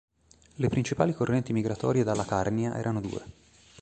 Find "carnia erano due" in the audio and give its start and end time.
2.25-3.23